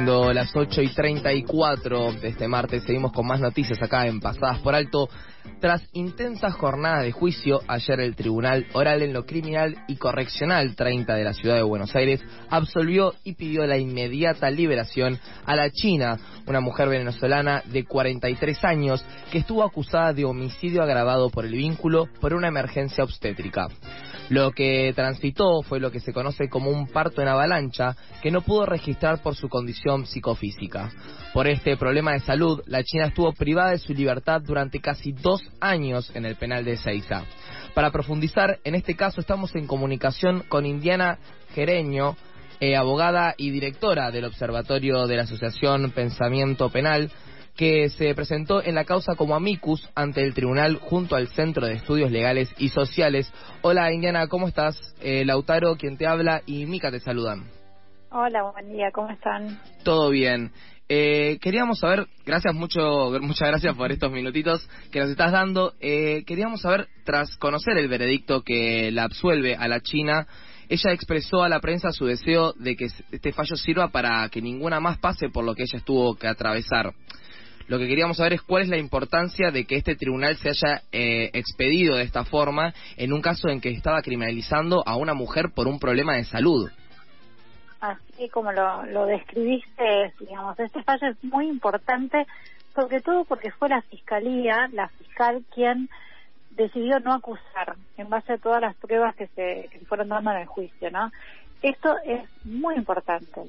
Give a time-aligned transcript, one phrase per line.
[0.00, 4.58] Siendo las 8 y 34 de este martes, seguimos con más noticias acá en Pasadas
[4.60, 5.10] por Alto.
[5.60, 11.14] Tras intensas jornadas de juicio, ayer el Tribunal Oral en lo Criminal y Correccional 30
[11.14, 16.18] de la Ciudad de Buenos Aires absolvió y pidió la inmediata liberación a la China,
[16.46, 22.06] una mujer venezolana de 43 años que estuvo acusada de homicidio agravado por el vínculo
[22.22, 23.68] por una emergencia obstétrica.
[24.30, 28.40] Lo que transitó fue lo que se conoce como un parto en avalancha que no
[28.42, 30.90] pudo registrar por su condición psicofísica.
[31.32, 35.40] Por este problema de salud, la China estuvo privada de su libertad durante casi dos
[35.60, 37.22] años en el penal de Seiza.
[37.72, 41.18] Para profundizar en este caso estamos en comunicación con Indiana
[41.54, 42.16] Gereño,
[42.58, 47.12] eh, abogada y directora del Observatorio de la Asociación Pensamiento Penal,
[47.56, 51.74] que se presentó en la causa como amicus ante el tribunal junto al Centro de
[51.74, 53.32] Estudios Legales y Sociales.
[53.62, 54.76] Hola Indiana, ¿cómo estás?
[55.00, 57.44] Eh, Lautaro, quien te habla, y Mica te saludan.
[58.10, 59.60] Hola, buen día, ¿cómo están?
[59.84, 60.50] Todo bien.
[60.92, 65.72] Eh, queríamos saber, gracias mucho, muchas gracias por estos minutitos que nos estás dando.
[65.80, 70.26] Eh, queríamos saber, tras conocer el veredicto que la absuelve a la China,
[70.68, 74.80] ella expresó a la prensa su deseo de que este fallo sirva para que ninguna
[74.80, 76.92] más pase por lo que ella estuvo que atravesar.
[77.68, 80.82] Lo que queríamos saber es cuál es la importancia de que este tribunal se haya
[80.90, 85.50] eh, expedido de esta forma en un caso en que estaba criminalizando a una mujer
[85.54, 86.68] por un problema de salud.
[87.80, 92.26] Así como lo, lo describiste, digamos, este fallo es muy importante,
[92.74, 95.88] sobre todo porque fue la fiscalía, la fiscal, quien
[96.50, 100.38] decidió no acusar en base a todas las pruebas que se, que fueron dando en
[100.38, 101.10] el juicio, ¿no?
[101.62, 103.42] Esto es muy importante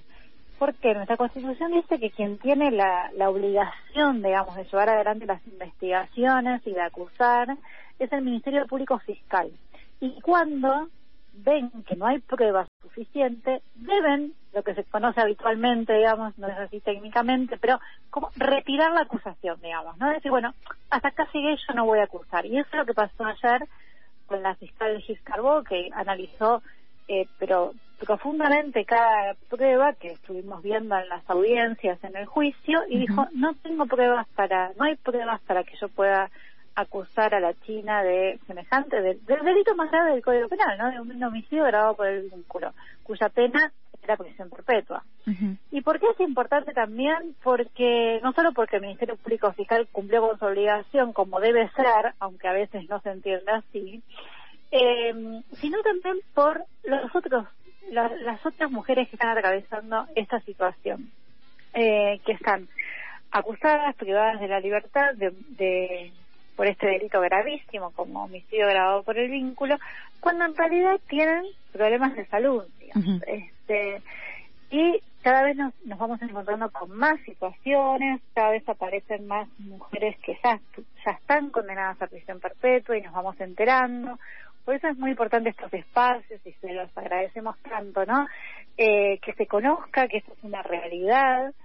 [0.61, 5.45] porque nuestra Constitución dice que quien tiene la, la obligación, digamos, de llevar adelante las
[5.47, 7.57] investigaciones y de acusar
[7.97, 9.49] es el Ministerio Público Fiscal.
[9.99, 10.88] Y cuando
[11.33, 16.57] ven que no hay pruebas suficientes, deben, lo que se conoce habitualmente, digamos, no es
[16.57, 17.79] así técnicamente, pero
[18.09, 20.09] como retirar la acusación, digamos, ¿no?
[20.09, 20.53] Decir, bueno,
[20.89, 22.45] hasta acá sigue, yo no voy a acusar.
[22.45, 23.67] Y eso es lo que pasó ayer
[24.25, 26.61] con la fiscal Gis Carbó, que analizó
[27.07, 33.00] eh, pero profundamente cada prueba que estuvimos viendo en las audiencias en el juicio y
[33.00, 36.31] dijo no tengo pruebas para no hay pruebas para que yo pueda
[36.81, 41.00] acusar a la China de semejante del, delito más grave del Código Penal no de
[41.00, 43.72] un homicidio grabado por el vínculo cuya pena
[44.03, 45.03] era prisión perpetua.
[45.69, 50.28] Y por qué es importante también porque no solo porque el Ministerio Público Fiscal cumplió
[50.28, 51.86] con su obligación como debe ser
[52.19, 54.02] aunque a veces no se entienda así
[54.72, 57.46] eh, sino también por los otros,
[57.92, 61.12] las otras mujeres que están atravesando esta situación,
[61.74, 62.68] eh, que están
[63.31, 66.12] acusadas, privadas de la libertad de,
[66.61, 69.79] por este delito gravísimo como homicidio grabado por el vínculo,
[70.19, 72.66] cuando en realidad tienen problemas de salud,
[73.25, 73.99] este,
[74.69, 80.16] y cada vez nos, nos vamos encontrando con más situaciones, cada vez aparecen más mujeres
[80.19, 80.59] que ya,
[81.03, 84.19] ya están condenadas a prisión perpetua y nos vamos enterando,
[84.63, 88.27] por eso es muy importante estos espacios y se los agradecemos tanto, ¿no?
[88.77, 91.55] Eh, que se conozca que esto es una realidad,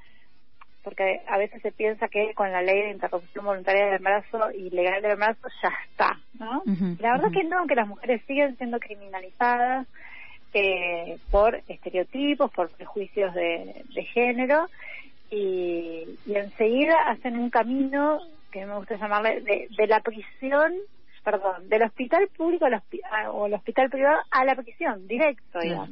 [0.86, 4.70] porque a veces se piensa que con la ley de interrupción voluntaria del embarazo y
[4.70, 6.62] legal del embarazo ya está, ¿no?
[7.00, 9.88] la verdad que no, que las mujeres siguen siendo criminalizadas
[10.54, 14.69] eh, por estereotipos, por prejuicios de, género
[15.28, 18.20] y, y enseguida hacen un camino
[18.53, 20.72] que me gusta llamarle de, de la prisión
[21.24, 22.80] perdón, del hospital público al
[23.32, 25.91] o el hospital privado a la prisión, directo, digamos.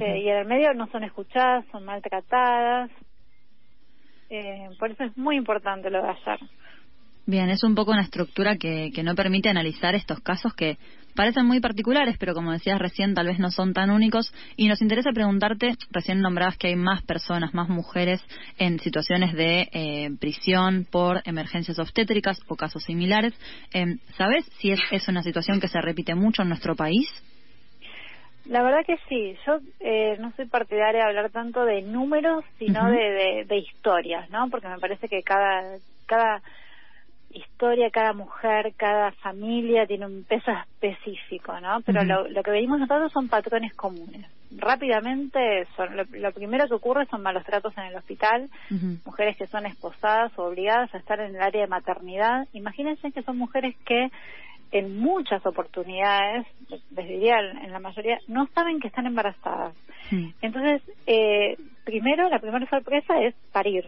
[0.00, 2.90] Eh, y en el medio no son escuchadas, son maltratadas.
[4.30, 6.38] Eh, por eso es muy importante lo de ayer.
[7.26, 10.78] Bien, es un poco una estructura que, que no permite analizar estos casos que
[11.14, 14.32] parecen muy particulares, pero como decías recién, tal vez no son tan únicos.
[14.56, 18.22] Y nos interesa preguntarte, recién nombrabas que hay más personas, más mujeres
[18.58, 23.34] en situaciones de eh, prisión por emergencias obstétricas o casos similares.
[23.72, 27.08] Eh, ¿Sabes si es, es una situación que se repite mucho en nuestro país?
[28.46, 32.90] La verdad que sí, yo eh, no soy partidaria de hablar tanto de números, sino
[32.90, 34.48] de, de, de, historias, ¿no?
[34.50, 35.76] Porque me parece que cada,
[36.06, 36.42] cada
[37.32, 41.80] historia, cada mujer, cada familia tiene un peso específico, ¿no?
[41.82, 44.26] Pero lo, lo, que venimos notando son patrones comunes.
[44.56, 48.50] Rápidamente, son, lo, primero que ocurre son malos tratos en el hospital,
[49.04, 52.48] mujeres que son esposadas o obligadas a estar en el área de maternidad.
[52.52, 54.10] Imagínense que son mujeres que
[54.72, 59.74] en muchas oportunidades, les diría en la mayoría, no saben que están embarazadas.
[60.42, 63.86] Entonces, eh, primero, la primera sorpresa es parir.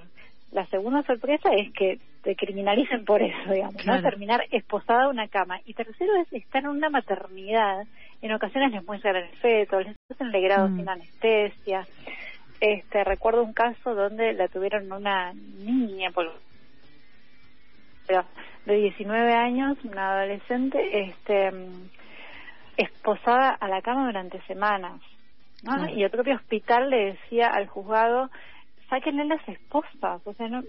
[0.52, 4.00] La segunda sorpresa es que te criminalicen por eso, digamos, ¿no?
[4.02, 5.60] Terminar esposada a una cama.
[5.64, 7.84] Y tercero es estar en una maternidad.
[8.20, 10.76] En ocasiones les muestran el feto, les hacen legrado mm.
[10.76, 11.86] sin anestesia.
[12.60, 16.10] este, recuerdo un caso donde la tuvieron una niña,
[18.66, 21.50] de 19 años, una adolescente, este,
[22.76, 25.00] esposada a la cama durante semanas.
[25.62, 25.88] ¿no?
[25.88, 28.30] Y el propio hospital le decía al juzgado,
[28.88, 30.62] sáquenle las esposas, o sea, no,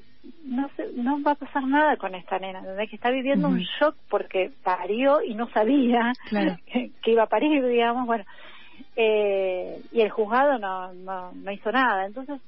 [0.46, 4.52] no, no va a pasar nada con esta nena, que está viviendo un shock porque
[4.64, 6.14] parió y no sabía
[6.66, 8.24] que, iba a parir, digamos, bueno,
[8.96, 12.06] eh, y el juzgado no, no, no hizo nada.
[12.06, 12.40] Entonces,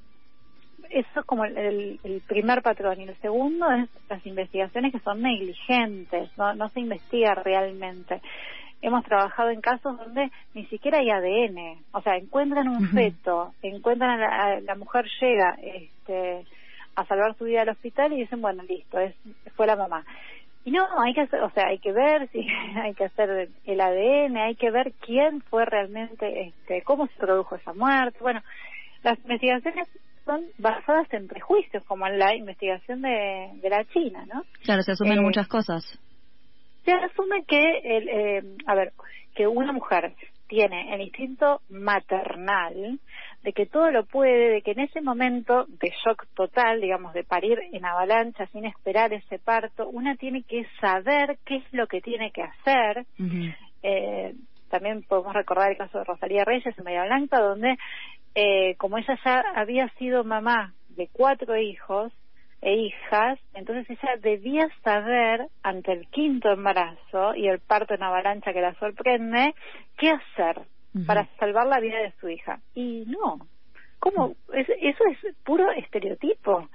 [0.89, 2.99] eso es como el, el, primer patrón.
[2.99, 8.21] Y el segundo es las investigaciones que son negligentes, no, no se investiga realmente
[8.81, 14.21] hemos trabajado en casos donde ni siquiera hay ADN, o sea, encuentran un feto, encuentran
[14.21, 16.45] a la, mujer llega este,
[16.95, 19.15] a salvar su vida al hospital y dicen, bueno, listo, es
[19.55, 20.05] fue la mamá.
[20.65, 23.81] Y no, hay que hacer, o sea, hay que ver si hay que hacer el
[23.81, 28.19] ADN, hay que ver quién fue realmente, este, cómo se produjo esa muerte.
[28.21, 28.41] Bueno,
[29.03, 29.87] las investigaciones
[30.25, 34.43] son basadas en prejuicios, como en la investigación de, de la China, ¿no?
[34.63, 35.99] Claro, se asumen eh, muchas cosas
[36.85, 38.93] se asume que, el, eh, a ver,
[39.33, 40.13] que una mujer
[40.47, 42.99] tiene el instinto maternal
[43.43, 47.23] de que todo lo puede, de que en ese momento de shock total, digamos, de
[47.23, 52.01] parir en avalancha sin esperar ese parto, una tiene que saber qué es lo que
[52.01, 53.05] tiene que hacer.
[53.81, 54.35] eh,
[54.69, 57.77] también podemos recordar el caso de Rosalía Reyes en María Blanca, donde
[58.35, 62.11] eh, como ella ya había sido mamá de cuatro hijos,
[62.65, 68.53] e hijas, entonces ella debía saber ante el quinto embarazo y el parto en avalancha
[68.53, 69.53] que la sorprende,
[69.97, 70.61] qué hacer
[71.05, 72.59] para salvar la vida de su hija.
[72.73, 73.45] Y no,
[73.99, 74.35] ¿cómo?
[74.53, 76.67] eso es puro estereotipo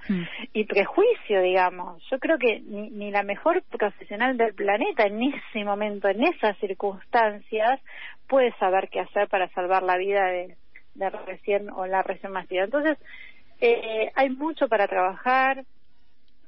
[0.53, 2.01] y prejuicio, digamos.
[2.09, 7.81] Yo creo que ni, la mejor profesional del planeta en ese momento, en esas circunstancias,
[8.29, 10.56] puede saber qué hacer para salvar la vida de,
[10.95, 12.65] de recién o la recién nacida.
[12.65, 12.99] Entonces,
[13.61, 15.65] eh, hay mucho para trabajar,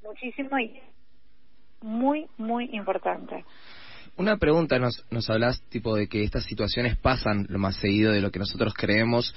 [0.03, 0.81] muchísimo y
[1.81, 3.44] muy, muy importante.
[4.17, 8.21] Una pregunta, nos, nos hablas tipo de que estas situaciones pasan lo más seguido de
[8.21, 9.35] lo que nosotros creemos.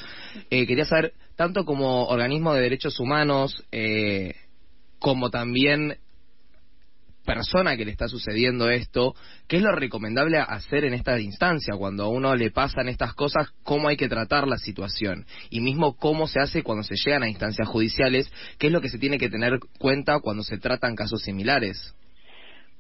[0.50, 4.36] Eh, quería saber, tanto como organismo de derechos humanos, eh,
[5.00, 5.98] como también
[7.26, 9.14] persona que le está sucediendo esto,
[9.48, 11.76] ¿qué es lo recomendable hacer en esta instancia?
[11.78, 15.26] Cuando a uno le pasan estas cosas, ¿cómo hay que tratar la situación?
[15.50, 18.90] Y mismo cómo se hace cuando se llegan a instancias judiciales, ¿qué es lo que
[18.90, 21.96] se tiene que tener cuenta cuando se tratan casos similares?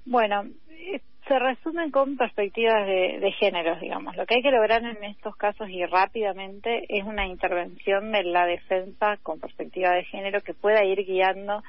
[0.06, 4.15] Bueno, eh, se resumen con perspectivas de, de géneros, digamos.
[4.15, 8.45] Lo que hay que lograr en estos casos y rápidamente es una intervención de la
[8.45, 11.63] defensa con perspectiva de género que pueda ir guiando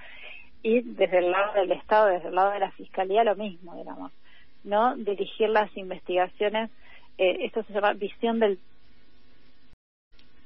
[0.66, 4.10] y desde el lado del Estado, desde el lado de la Fiscalía, lo mismo, digamos,
[4.64, 4.96] ¿no?
[4.96, 6.72] Dirigir las investigaciones,
[7.18, 8.58] eh, esto se llama visión del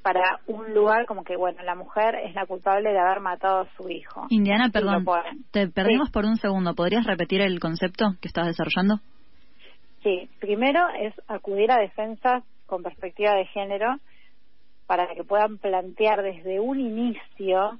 [0.03, 3.67] para un lugar como que, bueno, la mujer es la culpable de haber matado a
[3.75, 4.27] su hijo.
[4.29, 5.05] Indiana, perdón,
[5.51, 6.75] te perdimos por un segundo.
[6.75, 8.99] ¿Podrías repetir el concepto que estás desarrollando?
[10.03, 13.97] Sí, primero es acudir a defensas con perspectiva de género
[14.85, 17.79] para que puedan plantear desde un inicio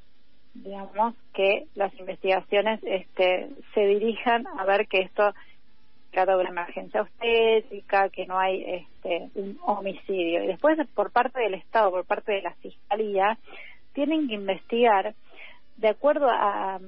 [0.53, 5.33] digamos, que las investigaciones este, se dirijan a ver que esto
[6.12, 10.44] trata de una emergencia obstétrica, que no hay este, un homicidio.
[10.44, 13.38] Y después, por parte del Estado, por parte de la Fiscalía,
[13.94, 15.16] tienen que investigar
[15.78, 16.80] de acuerdo a,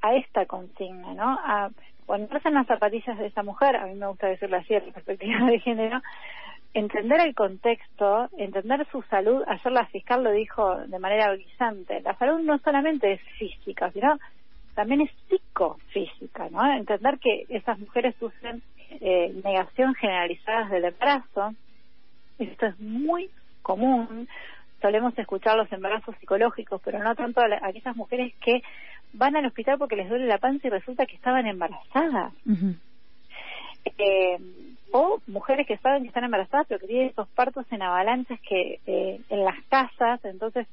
[0.00, 1.38] a esta consigna, ¿no?
[1.44, 1.70] A
[2.06, 5.46] ponerse en las zapatillas de esa mujer, a mí me gusta decirlo así, en perspectiva
[5.46, 6.00] de género,
[6.74, 12.16] entender el contexto, entender su salud, ayer la fiscal lo dijo de manera brillante, la
[12.16, 14.18] salud no solamente es física, sino
[14.74, 16.72] también es psicofísica, ¿no?
[16.72, 18.62] Entender que esas mujeres sufren
[19.00, 21.54] eh, negación generalizada del embarazo,
[22.38, 24.28] esto es muy común,
[24.80, 28.62] solemos escuchar los embarazos psicológicos, pero no tanto a, aquellas mujeres que
[29.12, 32.32] van al hospital porque les duele la panza y resulta que estaban embarazadas.
[33.98, 34.38] eh,
[34.92, 38.80] o mujeres que saben que están embarazadas pero que tienen esos partos en avalanchas que
[38.86, 40.66] eh, en las casas entonces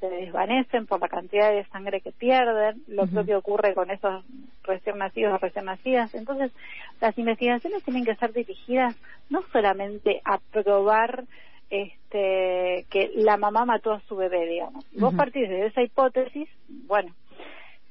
[0.00, 4.24] se desvanecen por la cantidad de sangre que pierden, lo propio ocurre con esos
[4.62, 6.14] recién nacidos o recién nacidas.
[6.14, 6.52] Entonces,
[7.00, 8.94] las investigaciones tienen que ser dirigidas
[9.30, 11.24] no solamente a probar
[11.70, 14.84] este, que la mamá mató a su bebé, digamos.
[14.92, 17.12] Vos partís de esa hipótesis, bueno,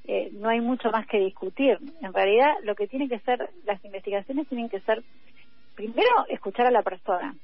[0.05, 1.77] eh, no hay mucho más que discutir.
[2.01, 5.03] En realidad, lo que tiene que ser, las investigaciones tienen que ser,
[5.75, 7.35] primero, escuchar a la persona.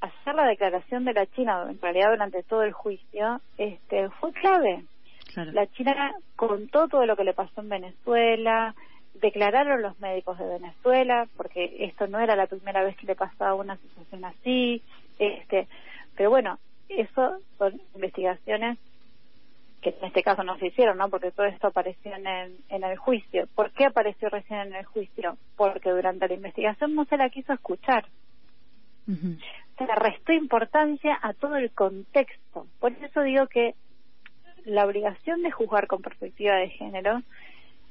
[0.00, 4.84] Hacer la declaración de la China, en realidad durante todo el juicio, este, fue clave.
[5.36, 8.74] La China contó todo lo que le pasó en Venezuela,
[9.14, 13.54] declararon los médicos de Venezuela, porque esto no era la primera vez que le pasaba
[13.54, 14.82] una situación así,
[15.18, 15.68] este,
[16.16, 18.78] pero bueno, eso son investigaciones
[19.80, 21.08] que en este caso no se hicieron, ¿no?
[21.08, 23.48] Porque todo esto apareció en el, en el juicio.
[23.54, 25.38] ¿Por qué apareció recién en el juicio?
[25.56, 28.06] Porque durante la investigación no se la quiso escuchar.
[29.06, 32.66] Se le restó importancia a todo el contexto.
[32.78, 33.74] Por eso digo que
[34.64, 37.22] la obligación de juzgar con perspectiva de género,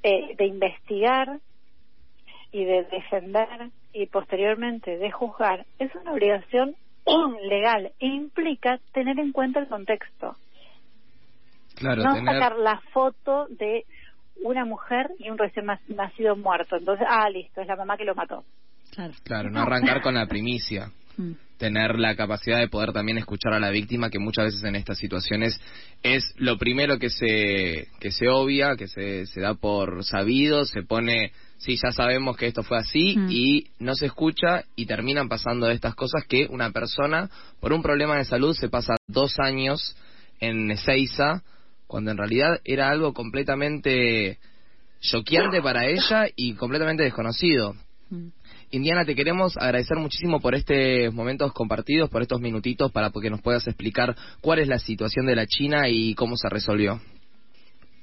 [0.04, 1.40] eh, de investigar
[2.52, 6.76] y de defender y posteriormente de juzgar, es una obligación
[7.44, 10.36] legal e implica tener en cuenta el contexto.
[11.80, 13.86] Claro, no sacar la foto de
[14.44, 16.78] una mujer y un recién nacido muerto.
[16.78, 18.44] Entonces, ah, listo, es la mamá que lo mató.
[18.92, 20.92] Claro, claro no arrancar con la primicia.
[21.18, 21.32] Mm.
[21.58, 24.98] Tener la capacidad de poder también escuchar a la víctima, que muchas veces en estas
[24.98, 25.60] situaciones
[26.04, 30.84] es lo primero que se, que se obvia, que se, se da por sabido, se
[30.84, 33.28] pone, sí, ya sabemos que esto fue así, mm.
[33.30, 38.16] y no se escucha y terminan pasando estas cosas que una persona, por un problema
[38.16, 39.98] de salud, se pasa dos años
[40.40, 41.44] en Ezeiza
[41.90, 44.38] cuando en realidad era algo completamente
[45.02, 47.74] choqueante para ella y completamente desconocido.
[48.12, 48.28] Mm.
[48.70, 53.42] Indiana, te queremos agradecer muchísimo por estos momentos compartidos, por estos minutitos, para que nos
[53.42, 57.02] puedas explicar cuál es la situación de la China y cómo se resolvió.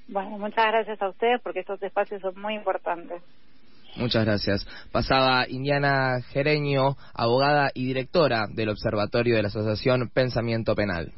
[0.08, 3.22] Bueno, muchas gracias a ustedes porque estos espacios son muy importantes.
[3.94, 4.66] Muchas gracias.
[4.90, 11.12] Pasaba Indiana Gereño, abogada y directora del Observatorio de la Asociación Pensamiento Penal.